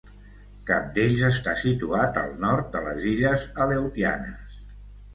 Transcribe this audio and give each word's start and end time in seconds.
Cap 0.71 0.87
d'ells 0.95 1.25
està 1.27 1.53
situat 1.65 2.19
al 2.23 2.33
nord 2.47 2.75
de 2.79 2.85
les 2.89 3.07
illes 3.13 3.49
Aleutianes. 3.67 4.61